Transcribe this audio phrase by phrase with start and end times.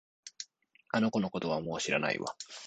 [0.89, 2.35] あの子のことはもう知らないわ